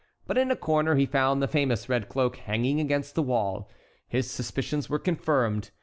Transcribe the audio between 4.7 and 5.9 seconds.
were confirmed.